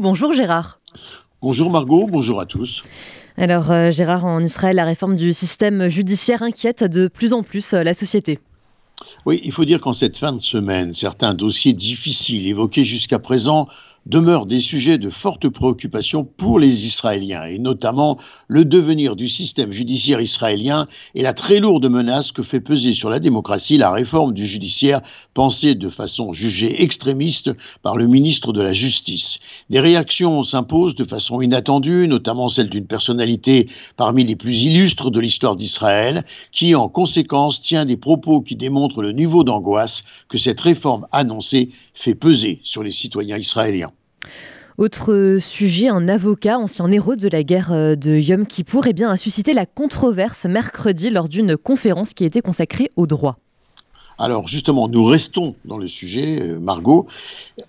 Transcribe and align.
Bonjour 0.00 0.32
Gérard. 0.32 0.78
Bonjour 1.42 1.72
Margot, 1.72 2.06
bonjour 2.08 2.40
à 2.40 2.46
tous. 2.46 2.84
Alors 3.36 3.72
euh, 3.72 3.90
Gérard, 3.90 4.26
en 4.26 4.40
Israël, 4.44 4.76
la 4.76 4.84
réforme 4.84 5.16
du 5.16 5.32
système 5.32 5.88
judiciaire 5.88 6.44
inquiète 6.44 6.84
de 6.84 7.08
plus 7.08 7.32
en 7.32 7.42
plus 7.42 7.74
euh, 7.74 7.82
la 7.82 7.94
société. 7.94 8.38
Oui, 9.26 9.40
il 9.42 9.50
faut 9.50 9.64
dire 9.64 9.80
qu'en 9.80 9.92
cette 9.92 10.16
fin 10.16 10.32
de 10.32 10.38
semaine, 10.38 10.92
certains 10.92 11.34
dossiers 11.34 11.72
difficiles 11.72 12.46
évoqués 12.46 12.84
jusqu'à 12.84 13.18
présent 13.18 13.66
demeurent 14.08 14.46
des 14.46 14.60
sujets 14.60 14.96
de 14.96 15.10
forte 15.10 15.48
préoccupation 15.50 16.24
pour 16.24 16.58
les 16.58 16.86
Israéliens, 16.86 17.44
et 17.44 17.58
notamment 17.58 18.18
le 18.48 18.64
devenir 18.64 19.16
du 19.16 19.28
système 19.28 19.70
judiciaire 19.70 20.20
israélien 20.20 20.86
et 21.14 21.22
la 21.22 21.34
très 21.34 21.60
lourde 21.60 21.88
menace 21.90 22.32
que 22.32 22.42
fait 22.42 22.60
peser 22.60 22.92
sur 22.92 23.10
la 23.10 23.18
démocratie 23.18 23.76
la 23.76 23.90
réforme 23.90 24.32
du 24.32 24.46
judiciaire 24.46 25.02
pensée 25.34 25.74
de 25.74 25.90
façon 25.90 26.32
jugée 26.32 26.82
extrémiste 26.82 27.50
par 27.82 27.96
le 27.96 28.06
ministre 28.06 28.54
de 28.54 28.62
la 28.62 28.72
Justice. 28.72 29.40
Des 29.68 29.80
réactions 29.80 30.42
s'imposent 30.42 30.94
de 30.94 31.04
façon 31.04 31.42
inattendue, 31.42 32.08
notamment 32.08 32.48
celle 32.48 32.70
d'une 32.70 32.86
personnalité 32.86 33.68
parmi 33.96 34.24
les 34.24 34.36
plus 34.36 34.62
illustres 34.62 35.10
de 35.10 35.20
l'histoire 35.20 35.56
d'Israël, 35.56 36.24
qui 36.50 36.74
en 36.74 36.88
conséquence 36.88 37.60
tient 37.60 37.84
des 37.84 37.98
propos 37.98 38.40
qui 38.40 38.56
démontrent 38.56 39.02
le 39.02 39.12
niveau 39.12 39.44
d'angoisse 39.44 40.04
que 40.28 40.38
cette 40.38 40.60
réforme 40.60 41.06
annoncée 41.12 41.70
fait 41.92 42.14
peser 42.14 42.60
sur 42.64 42.82
les 42.82 42.92
citoyens 42.92 43.36
israéliens. 43.36 43.92
Autre 44.78 45.38
sujet, 45.40 45.88
un 45.88 46.06
avocat, 46.08 46.56
ancien 46.56 46.90
héros 46.92 47.16
de 47.16 47.26
la 47.26 47.42
guerre 47.42 47.72
euh, 47.72 47.96
de 47.96 48.16
Yom 48.16 48.46
Kippour, 48.46 48.86
eh 48.86 48.92
bien, 48.92 49.10
a 49.10 49.16
suscité 49.16 49.52
la 49.52 49.66
controverse 49.66 50.44
mercredi 50.44 51.10
lors 51.10 51.28
d'une 51.28 51.56
conférence 51.56 52.14
qui 52.14 52.24
était 52.24 52.42
consacrée 52.42 52.88
au 52.94 53.08
droit. 53.08 53.38
Alors 54.20 54.48
justement, 54.48 54.88
nous 54.88 55.04
restons 55.04 55.54
dans 55.64 55.78
le 55.78 55.86
sujet, 55.86 56.40
euh, 56.42 56.58
Margot, 56.58 57.06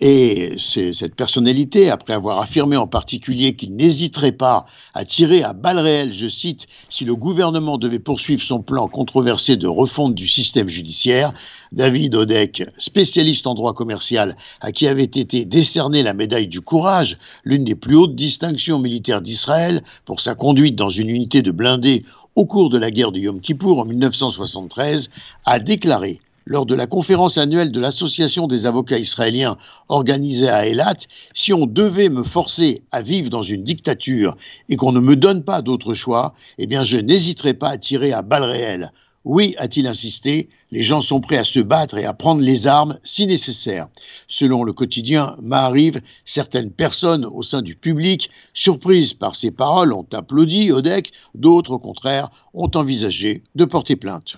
et 0.00 0.54
cette 0.58 1.16
personnalité, 1.16 1.90
après 1.90 2.12
avoir 2.12 2.40
affirmé 2.40 2.76
en 2.76 2.86
particulier 2.86 3.56
qu'il 3.56 3.74
n'hésiterait 3.74 4.30
pas 4.30 4.64
à 4.94 5.04
tirer 5.04 5.42
à 5.42 5.52
balles 5.54 5.80
réelles, 5.80 6.12
je 6.12 6.28
cite, 6.28 6.68
si 6.88 7.04
le 7.04 7.16
gouvernement 7.16 7.78
devait 7.78 7.98
poursuivre 7.98 8.42
son 8.42 8.62
plan 8.62 8.86
controversé 8.86 9.56
de 9.56 9.66
refonte 9.66 10.14
du 10.14 10.28
système 10.28 10.68
judiciaire, 10.68 11.32
David 11.72 12.14
Odek, 12.14 12.62
spécialiste 12.78 13.48
en 13.48 13.54
droit 13.54 13.74
commercial, 13.74 14.36
à 14.60 14.70
qui 14.70 14.86
avait 14.86 15.02
été 15.02 15.44
décernée 15.44 16.04
la 16.04 16.14
médaille 16.14 16.48
du 16.48 16.60
courage, 16.60 17.18
l'une 17.42 17.64
des 17.64 17.74
plus 17.74 17.96
hautes 17.96 18.14
distinctions 18.14 18.78
militaires 18.78 19.20
d'Israël, 19.20 19.82
pour 20.04 20.20
sa 20.20 20.36
conduite 20.36 20.76
dans 20.76 20.90
une 20.90 21.08
unité 21.08 21.42
de 21.42 21.50
blindés 21.50 22.04
au 22.36 22.44
cours 22.44 22.70
de 22.70 22.78
la 22.78 22.92
guerre 22.92 23.10
de 23.10 23.18
Yom 23.18 23.40
Kippour 23.40 23.80
en 23.80 23.84
1973, 23.84 25.10
a 25.44 25.58
déclaré 25.58 26.20
lors 26.46 26.64
de 26.64 26.76
la 26.76 26.86
conférence 26.86 27.38
annuelle 27.38 27.72
de 27.72 27.80
l'Association 27.80 28.46
des 28.46 28.66
avocats 28.66 28.98
israéliens 28.98 29.56
organisée 29.88 30.48
à 30.48 30.66
Eilat, 30.66 30.94
si 31.34 31.52
on 31.52 31.66
devait 31.66 32.08
me 32.08 32.22
forcer 32.22 32.84
à 32.92 33.02
vivre 33.02 33.30
dans 33.30 33.42
une 33.42 33.64
dictature 33.64 34.36
et 34.68 34.76
qu'on 34.76 34.92
ne 34.92 35.00
me 35.00 35.16
donne 35.16 35.42
pas 35.42 35.60
d'autre 35.60 35.92
choix, 35.92 36.34
eh 36.58 36.66
bien 36.66 36.84
je 36.84 36.98
n'hésiterai 36.98 37.54
pas 37.54 37.70
à 37.70 37.78
tirer 37.78 38.12
à 38.12 38.22
balles 38.22 38.44
réelles. 38.44 38.92
Oui, 39.24 39.56
a-t-il 39.58 39.88
insisté, 39.88 40.48
les 40.70 40.84
gens 40.84 41.00
sont 41.00 41.20
prêts 41.20 41.36
à 41.36 41.42
se 41.42 41.58
battre 41.58 41.98
et 41.98 42.04
à 42.04 42.12
prendre 42.12 42.42
les 42.42 42.68
armes 42.68 42.96
si 43.02 43.26
nécessaire. 43.26 43.88
Selon 44.28 44.62
le 44.62 44.72
quotidien 44.72 45.34
Maariv, 45.42 46.00
certaines 46.24 46.70
personnes 46.70 47.24
au 47.24 47.42
sein 47.42 47.60
du 47.60 47.74
public, 47.74 48.30
surprises 48.54 49.14
par 49.14 49.34
ces 49.34 49.50
paroles, 49.50 49.92
ont 49.92 50.06
applaudi 50.12 50.70
Odek, 50.70 51.10
d'autres 51.34 51.72
au 51.72 51.78
contraire 51.80 52.30
ont 52.54 52.70
envisagé 52.76 53.42
de 53.56 53.64
porter 53.64 53.96
plainte. 53.96 54.36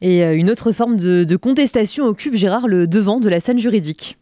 Et 0.00 0.24
euh, 0.24 0.34
une 0.34 0.50
autre 0.50 0.72
forme 0.72 0.96
de, 0.96 1.36
contestation 1.36 2.04
occupe 2.04 2.34
Gérard 2.34 2.68
le 2.68 2.86
devant 2.86 3.20
de 3.20 3.28
la 3.28 3.40
scène 3.40 3.58
juridique. 3.58 4.16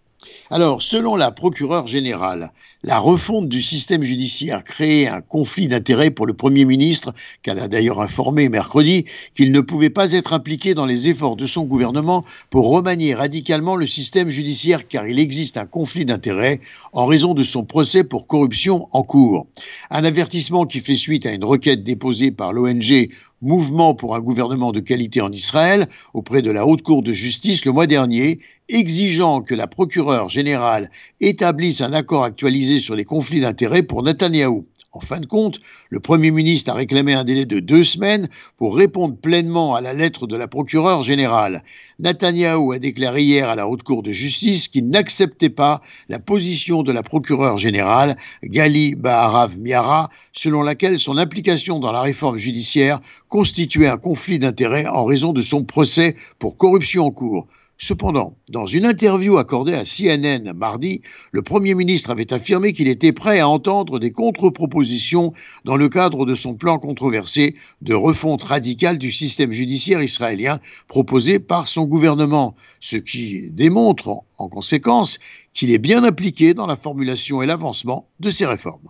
Alors, 0.50 0.80
selon 0.80 1.14
la 1.14 1.30
procureure 1.30 1.86
générale, 1.86 2.52
la 2.82 2.98
refonte 2.98 3.50
du 3.50 3.60
système 3.60 4.02
judiciaire 4.02 4.64
crée 4.64 5.06
un 5.06 5.20
conflit 5.20 5.68
d'intérêts 5.68 6.10
pour 6.10 6.24
le 6.24 6.32
Premier 6.32 6.64
ministre, 6.64 7.12
qu'elle 7.42 7.58
a 7.58 7.68
d'ailleurs 7.68 8.00
informé 8.00 8.48
mercredi 8.48 9.04
qu'il 9.36 9.52
ne 9.52 9.60
pouvait 9.60 9.90
pas 9.90 10.12
être 10.12 10.32
impliqué 10.32 10.72
dans 10.72 10.86
les 10.86 11.10
efforts 11.10 11.36
de 11.36 11.44
son 11.44 11.64
gouvernement 11.64 12.24
pour 12.48 12.70
remanier 12.70 13.14
radicalement 13.14 13.76
le 13.76 13.86
système 13.86 14.30
judiciaire, 14.30 14.88
car 14.88 15.06
il 15.06 15.18
existe 15.18 15.58
un 15.58 15.66
conflit 15.66 16.06
d'intérêts 16.06 16.60
en 16.94 17.04
raison 17.04 17.34
de 17.34 17.42
son 17.42 17.66
procès 17.66 18.02
pour 18.02 18.26
corruption 18.26 18.88
en 18.92 19.02
cours. 19.02 19.48
Un 19.90 20.04
avertissement 20.04 20.64
qui 20.64 20.80
fait 20.80 20.94
suite 20.94 21.26
à 21.26 21.32
une 21.32 21.44
requête 21.44 21.84
déposée 21.84 22.30
par 22.30 22.54
l'ONG 22.54 23.10
Mouvement 23.40 23.94
pour 23.94 24.16
un 24.16 24.20
gouvernement 24.20 24.72
de 24.72 24.80
qualité 24.80 25.20
en 25.20 25.30
Israël 25.30 25.86
auprès 26.12 26.42
de 26.42 26.50
la 26.50 26.66
Haute 26.66 26.82
Cour 26.82 27.04
de 27.04 27.12
justice 27.12 27.64
le 27.64 27.70
mois 27.70 27.86
dernier, 27.86 28.40
exigeant 28.68 29.40
que 29.40 29.54
la 29.54 29.66
procureure 29.66 30.28
générale 30.28 30.90
établisse 31.20 31.80
un 31.80 31.92
accord 31.92 32.24
actualisé 32.24 32.78
sur 32.78 32.94
les 32.94 33.04
conflits 33.04 33.40
d'intérêts 33.40 33.82
pour 33.82 34.02
Netanyahou. 34.02 34.64
En 34.92 35.00
fin 35.00 35.20
de 35.20 35.26
compte, 35.26 35.60
le 35.90 36.00
Premier 36.00 36.30
ministre 36.30 36.70
a 36.70 36.74
réclamé 36.74 37.12
un 37.12 37.24
délai 37.24 37.44
de 37.44 37.60
deux 37.60 37.82
semaines 37.82 38.28
pour 38.56 38.74
répondre 38.74 39.16
pleinement 39.16 39.74
à 39.74 39.82
la 39.82 39.92
lettre 39.92 40.26
de 40.26 40.34
la 40.34 40.48
procureure 40.48 41.02
générale. 41.02 41.62
Netanyahou 41.98 42.72
a 42.72 42.78
déclaré 42.78 43.22
hier 43.22 43.48
à 43.50 43.54
la 43.54 43.68
Haute 43.68 43.82
Cour 43.82 44.02
de 44.02 44.12
justice 44.12 44.68
qu'il 44.68 44.88
n'acceptait 44.88 45.50
pas 45.50 45.82
la 46.08 46.18
position 46.18 46.82
de 46.82 46.90
la 46.92 47.02
procureure 47.02 47.58
générale, 47.58 48.16
Gali 48.42 48.94
Baharav 48.94 49.58
Miara, 49.58 50.08
selon 50.32 50.62
laquelle 50.62 50.98
son 50.98 51.18
implication 51.18 51.80
dans 51.80 51.92
la 51.92 52.00
réforme 52.00 52.38
judiciaire 52.38 53.00
constituait 53.28 53.88
un 53.88 53.98
conflit 53.98 54.38
d'intérêts 54.38 54.86
en 54.86 55.04
raison 55.04 55.34
de 55.34 55.42
son 55.42 55.64
procès 55.64 56.16
pour 56.38 56.56
corruption 56.56 57.04
en 57.04 57.10
cours. 57.10 57.46
Cependant, 57.80 58.36
dans 58.48 58.66
une 58.66 58.84
interview 58.84 59.38
accordée 59.38 59.74
à 59.74 59.84
CNN 59.84 60.52
mardi, 60.52 61.00
le 61.30 61.42
Premier 61.42 61.74
ministre 61.74 62.10
avait 62.10 62.32
affirmé 62.32 62.72
qu'il 62.72 62.88
était 62.88 63.12
prêt 63.12 63.38
à 63.38 63.48
entendre 63.48 64.00
des 64.00 64.10
contre-propositions 64.10 65.32
dans 65.64 65.76
le 65.76 65.88
cadre 65.88 66.26
de 66.26 66.34
son 66.34 66.56
plan 66.56 66.78
controversé 66.78 67.54
de 67.80 67.94
refonte 67.94 68.42
radicale 68.42 68.98
du 68.98 69.12
système 69.12 69.52
judiciaire 69.52 70.02
israélien 70.02 70.58
proposé 70.88 71.38
par 71.38 71.68
son 71.68 71.84
gouvernement, 71.84 72.56
ce 72.80 72.96
qui 72.96 73.48
démontre 73.52 74.24
en 74.38 74.48
conséquence 74.48 75.20
qu'il 75.52 75.70
est 75.70 75.78
bien 75.78 76.02
impliqué 76.02 76.54
dans 76.54 76.66
la 76.66 76.76
formulation 76.76 77.42
et 77.42 77.46
l'avancement 77.46 78.08
de 78.18 78.30
ces 78.30 78.46
réformes. 78.46 78.88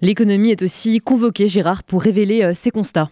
L'économie 0.00 0.50
est 0.50 0.62
aussi 0.62 0.98
convoquée, 0.98 1.48
Gérard, 1.48 1.84
pour 1.84 2.02
révéler 2.02 2.42
euh, 2.42 2.54
ses 2.54 2.72
constats. 2.72 3.08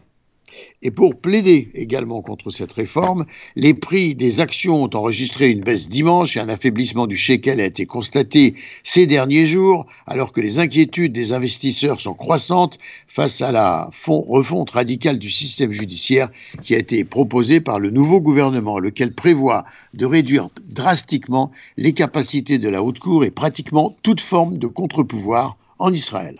Et 0.82 0.90
pour 0.90 1.16
plaider 1.16 1.68
également 1.74 2.20
contre 2.20 2.50
cette 2.50 2.72
réforme, 2.72 3.24
les 3.56 3.72
prix 3.72 4.14
des 4.14 4.40
actions 4.40 4.82
ont 4.82 4.90
enregistré 4.94 5.50
une 5.50 5.62
baisse 5.62 5.88
dimanche 5.88 6.36
et 6.36 6.40
un 6.40 6.48
affaiblissement 6.48 7.06
du 7.06 7.16
shekel 7.16 7.60
a 7.60 7.64
été 7.64 7.86
constaté 7.86 8.54
ces 8.82 9.06
derniers 9.06 9.46
jours, 9.46 9.86
alors 10.06 10.32
que 10.32 10.40
les 10.40 10.58
inquiétudes 10.58 11.12
des 11.12 11.32
investisseurs 11.32 12.00
sont 12.00 12.14
croissantes 12.14 12.78
face 13.08 13.40
à 13.40 13.50
la 13.50 13.90
refonte 14.06 14.70
radicale 14.70 15.18
du 15.18 15.30
système 15.30 15.72
judiciaire 15.72 16.28
qui 16.62 16.74
a 16.74 16.78
été 16.78 17.04
proposée 17.04 17.60
par 17.60 17.78
le 17.78 17.90
nouveau 17.90 18.20
gouvernement, 18.20 18.78
lequel 18.78 19.14
prévoit 19.14 19.64
de 19.94 20.04
réduire 20.04 20.50
drastiquement 20.68 21.50
les 21.76 21.92
capacités 21.92 22.58
de 22.58 22.68
la 22.68 22.82
haute 22.82 22.98
cour 22.98 23.24
et 23.24 23.30
pratiquement 23.30 23.96
toute 24.02 24.20
forme 24.20 24.58
de 24.58 24.66
contre-pouvoir 24.66 25.56
en 25.78 25.92
Israël. 25.92 26.36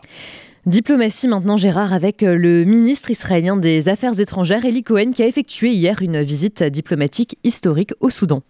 Diplomatie 0.66 1.28
maintenant, 1.28 1.58
Gérard, 1.58 1.92
avec 1.92 2.22
euh, 2.22 2.36
le 2.36 2.64
ministre 2.64 3.10
israélien 3.10 3.54
des 3.54 3.91
Affaires 3.91 4.19
étrangères, 4.19 4.64
Eli 4.64 4.82
Cohen, 4.82 5.12
qui 5.12 5.22
a 5.22 5.26
effectué 5.26 5.70
hier 5.72 6.00
une 6.00 6.22
visite 6.22 6.62
diplomatique 6.62 7.36
historique 7.44 7.92
au 8.00 8.08
Soudan. 8.08 8.42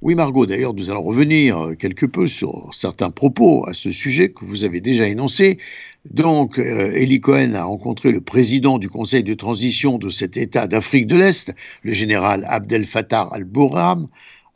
Oui, 0.00 0.14
Margot, 0.14 0.46
d'ailleurs, 0.46 0.74
nous 0.74 0.90
allons 0.90 1.02
revenir 1.02 1.58
euh, 1.58 1.74
quelque 1.74 2.06
peu 2.06 2.28
sur 2.28 2.68
certains 2.72 3.10
propos 3.10 3.66
à 3.66 3.74
ce 3.74 3.90
sujet 3.90 4.28
que 4.28 4.44
vous 4.44 4.62
avez 4.62 4.80
déjà 4.80 5.08
énoncés. 5.08 5.58
Donc, 6.08 6.60
euh, 6.60 6.92
Eli 6.94 7.18
Cohen 7.18 7.54
a 7.54 7.64
rencontré 7.64 8.12
le 8.12 8.20
président 8.20 8.78
du 8.78 8.88
Conseil 8.88 9.24
de 9.24 9.34
transition 9.34 9.98
de 9.98 10.10
cet 10.10 10.36
État 10.36 10.68
d'Afrique 10.68 11.08
de 11.08 11.16
l'Est, 11.16 11.52
le 11.82 11.94
général 11.94 12.46
Abdel 12.48 12.84
Fattah 12.84 13.28
al-Bourham, 13.32 14.06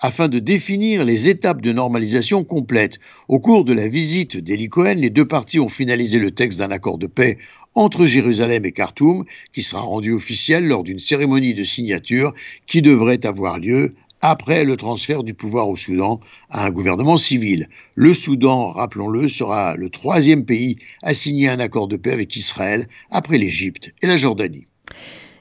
afin 0.00 0.28
de 0.28 0.38
définir 0.38 1.04
les 1.04 1.28
étapes 1.28 1.60
de 1.60 1.72
normalisation 1.72 2.44
complète. 2.44 2.98
Au 3.28 3.40
cours 3.40 3.64
de 3.64 3.72
la 3.72 3.88
visite 3.88 4.36
d'Eli 4.36 4.68
Cohen, 4.68 4.94
les 4.96 5.10
deux 5.10 5.26
parties 5.26 5.60
ont 5.60 5.68
finalisé 5.68 6.18
le 6.18 6.30
texte 6.30 6.58
d'un 6.58 6.70
accord 6.70 6.98
de 6.98 7.06
paix 7.06 7.38
entre 7.74 8.06
Jérusalem 8.06 8.64
et 8.64 8.72
Khartoum, 8.72 9.24
qui 9.52 9.62
sera 9.62 9.82
rendu 9.82 10.12
officiel 10.12 10.66
lors 10.66 10.82
d'une 10.82 10.98
cérémonie 10.98 11.54
de 11.54 11.64
signature 11.64 12.32
qui 12.66 12.82
devrait 12.82 13.24
avoir 13.26 13.58
lieu 13.58 13.94
après 14.20 14.64
le 14.64 14.76
transfert 14.76 15.22
du 15.22 15.34
pouvoir 15.34 15.68
au 15.68 15.76
Soudan 15.76 16.20
à 16.50 16.66
un 16.66 16.70
gouvernement 16.70 17.16
civil. 17.16 17.68
Le 17.94 18.12
Soudan, 18.14 18.72
rappelons-le, 18.72 19.28
sera 19.28 19.76
le 19.76 19.90
troisième 19.90 20.44
pays 20.44 20.76
à 21.02 21.14
signer 21.14 21.48
un 21.48 21.60
accord 21.60 21.88
de 21.88 21.96
paix 21.96 22.12
avec 22.12 22.34
Israël 22.34 22.86
après 23.10 23.38
l'Égypte 23.38 23.92
et 24.02 24.06
la 24.06 24.16
Jordanie. 24.16 24.66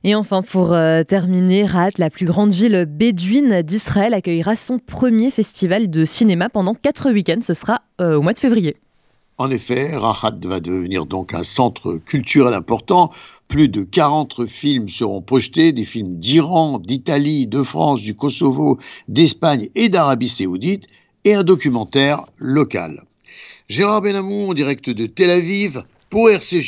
Et 0.03 0.15
enfin, 0.15 0.41
pour 0.41 0.73
euh, 0.73 1.03
terminer, 1.03 1.65
Rahat, 1.65 1.91
la 1.97 2.09
plus 2.09 2.25
grande 2.25 2.51
ville 2.51 2.85
bédouine 2.85 3.61
d'Israël, 3.61 4.13
accueillera 4.13 4.55
son 4.55 4.79
premier 4.79 5.31
festival 5.31 5.89
de 5.89 6.05
cinéma 6.05 6.49
pendant 6.49 6.75
quatre 6.75 7.11
week-ends. 7.11 7.41
Ce 7.41 7.53
sera 7.53 7.81
euh, 8.01 8.15
au 8.15 8.21
mois 8.21 8.33
de 8.33 8.39
février. 8.39 8.77
En 9.39 9.51
effet, 9.51 9.95
Rahat 9.95 10.35
va 10.43 10.59
devenir 10.59 11.05
donc 11.05 11.33
un 11.33 11.43
centre 11.43 11.99
culturel 12.05 12.53
important. 12.53 13.11
Plus 13.47 13.69
de 13.69 13.83
40 13.83 14.45
films 14.47 14.89
seront 14.89 15.21
projetés, 15.21 15.71
des 15.71 15.85
films 15.85 16.17
d'Iran, 16.17 16.79
d'Italie, 16.79 17.45
de 17.45 17.61
France, 17.61 18.01
du 18.01 18.15
Kosovo, 18.15 18.79
d'Espagne 19.07 19.69
et 19.75 19.89
d'Arabie 19.89 20.27
saoudite, 20.27 20.87
et 21.23 21.33
un 21.35 21.43
documentaire 21.43 22.25
local. 22.37 23.03
Gérard 23.69 24.01
Benamou 24.01 24.49
en 24.49 24.53
direct 24.53 24.89
de 24.89 25.05
Tel 25.05 25.29
Aviv 25.29 25.83
pour 26.09 26.29
RCJ. 26.29 26.65